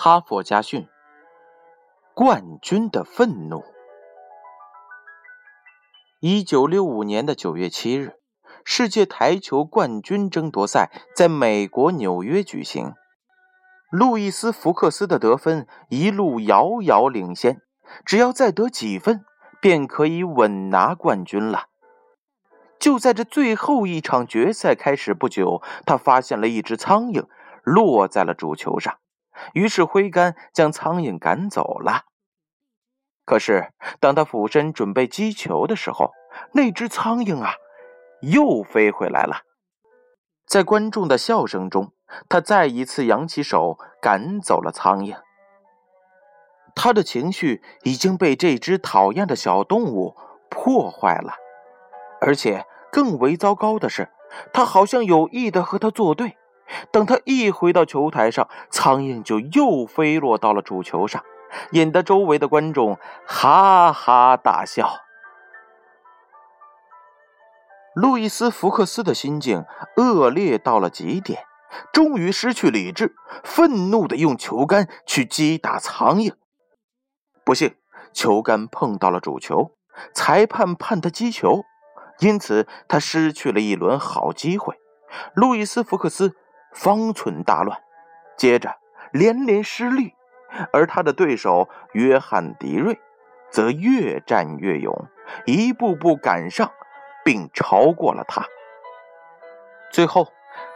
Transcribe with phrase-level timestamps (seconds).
[0.00, 0.86] 哈佛家训：
[2.14, 3.64] 冠军的愤怒。
[6.20, 8.14] 一九六五年的九月七日，
[8.64, 12.94] 世界台球冠军争夺赛在美国纽约举行。
[13.90, 17.60] 路易斯·福克斯的得分一路遥遥领先，
[18.04, 19.24] 只要再得几分，
[19.60, 21.64] 便可以稳拿冠军了。
[22.78, 27.26] 就在这最后一场决赛开始不久，他发现了一只苍蝇
[27.64, 28.96] 落在了主球上。
[29.54, 32.04] 于是挥杆将苍蝇赶走了。
[33.24, 36.12] 可是，当他俯身准备击球的时候，
[36.54, 37.52] 那只苍蝇啊，
[38.22, 39.42] 又飞回来了。
[40.46, 41.92] 在观众的笑声中，
[42.26, 45.14] 他再一次扬起手赶走了苍蝇。
[46.74, 50.16] 他的情绪已经被这只讨厌的小动物
[50.48, 51.34] 破坏了，
[52.22, 54.08] 而且更为糟糕的是，
[54.54, 56.37] 他好像有意的和他作对。
[56.90, 61.24] 等他一回到球台上，苍蝇就又飞落到了主球上，
[61.72, 64.88] 引得周围的观众哈哈大笑。
[67.94, 69.64] 路易斯·福克斯的心境
[69.96, 71.44] 恶劣到了极点，
[71.92, 76.34] 终于失去理智，愤怒地用球杆去击打苍蝇。
[77.44, 77.74] 不幸，
[78.12, 79.72] 球杆碰到了主球，
[80.14, 81.64] 裁判判他击球，
[82.20, 84.76] 因此他失去了一轮好机会。
[85.34, 86.36] 路易斯·福克斯。
[86.78, 87.76] 方寸大乱，
[88.36, 88.76] 接着
[89.10, 90.14] 连连失利，
[90.72, 93.00] 而他的对手约翰·迪瑞
[93.50, 94.94] 则越战越勇，
[95.44, 96.70] 一步步赶上
[97.24, 98.46] 并超过了他。
[99.90, 100.28] 最后，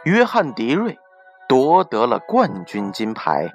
[0.03, 0.99] 约翰·迪瑞
[1.47, 3.53] 夺得了冠军金牌。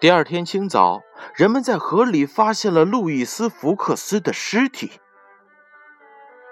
[0.00, 1.02] 第二天清早，
[1.34, 5.00] 人们在河里发现了路易斯·福克斯的尸体。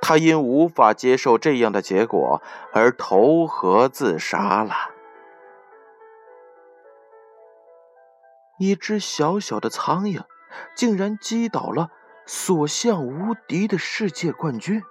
[0.06, 2.42] 他因无法接受这样的结果
[2.74, 4.74] 而投河自杀了。
[8.58, 10.24] 一只小小的苍蝇，
[10.76, 11.88] 竟然击倒了
[12.26, 14.82] 所向无敌的世界冠军。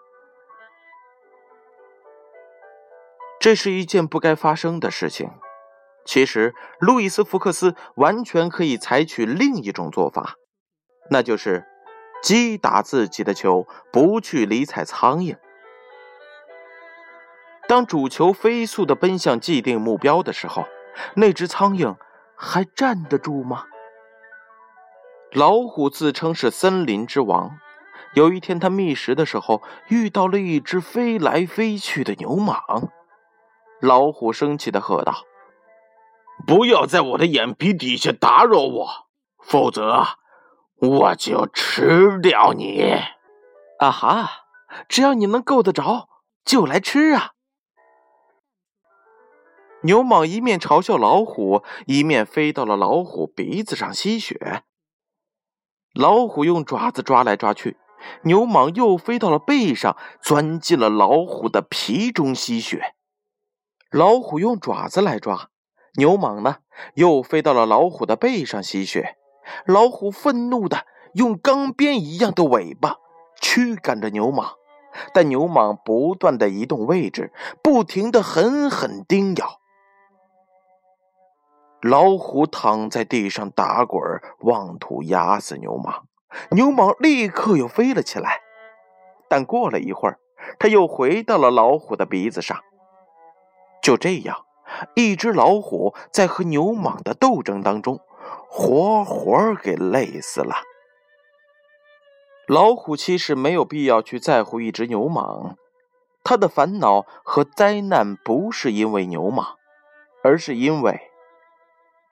[3.40, 5.30] 这是一件不该发生的事情。
[6.06, 10.38] 其实，路易斯·福克斯完全可以采取另一种做法，
[11.12, 11.68] 那就是。
[12.24, 15.36] 击打自己的球，不去理睬苍蝇。
[17.68, 20.66] 当主球飞速的奔向既定目标的时候，
[21.16, 21.98] 那只苍蝇
[22.38, 23.66] 还站得住吗？
[25.34, 27.60] 老虎自称是森林之王。
[28.14, 32.90] 有一天，他觅食的时候遇到了一只飞来飞去的牛蟒。
[33.82, 35.26] 老虎生气的喝道
[36.48, 38.88] ：“不要在我的眼皮底下打扰我，
[39.42, 40.06] 否则……”
[40.80, 42.92] 我就吃掉你！
[43.80, 44.30] 啊哈！
[44.90, 46.10] 只要你能够得着，
[46.44, 47.32] 就来吃啊！
[49.84, 54.64] 牛蟒一面嘲笑老虎，一面飞到了老虎鼻子上吸血。
[55.94, 57.78] 老虎用爪子抓来抓去，
[58.24, 62.96] 牛蟒又飞到了背上，钻进了老虎的皮中吸血。
[63.92, 65.50] 老虎用爪子来抓，
[65.98, 66.58] 牛蟒呢，
[66.96, 69.18] 又飞到了老虎的背上吸血。
[69.66, 72.98] 老虎愤怒的用钢鞭一样的尾巴
[73.42, 74.54] 驱赶着牛蟒，
[75.14, 77.32] 但牛蟒不断的移动位置，
[77.62, 79.60] 不停的狠狠叮咬。
[81.82, 84.02] 老虎躺在地上打滚，
[84.40, 86.04] 妄图压死牛蟒。
[86.52, 88.40] 牛蟒立刻又飞了起来，
[89.30, 90.18] 但过了一会儿，
[90.58, 92.58] 它又回到了老虎的鼻子上。
[93.82, 94.46] 就这样，
[94.96, 98.00] 一只老虎在和牛蟒的斗争当中。
[98.56, 100.58] 活活给累死了。
[102.48, 105.56] 老虎其实没有必要去在乎一只牛蟒，
[106.24, 109.56] 他的烦恼和灾难不是因为牛蟒，
[110.24, 111.10] 而是因为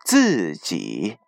[0.04, 1.20] 自己。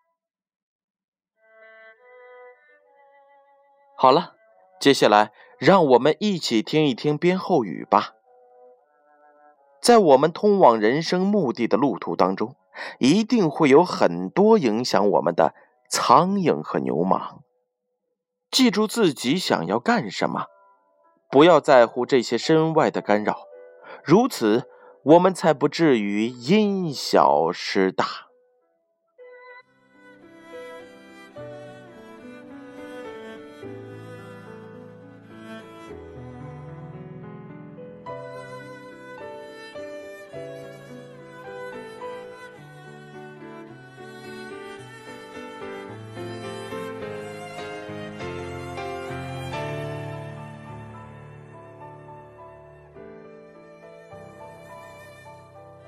[3.96, 4.34] 好了，
[4.80, 8.16] 接下来让我们一起听一听编后语吧。
[9.80, 12.56] 在我们通往人生目的的路途当中。
[13.00, 15.54] 一定会有很多影响我们的
[15.90, 17.40] 苍蝇和牛蟒。
[18.52, 20.46] 记住自己想要干什么，
[21.32, 23.40] 不要在乎这些身外的干扰，
[24.04, 24.70] 如此
[25.04, 28.06] 我们才不至于因小失大。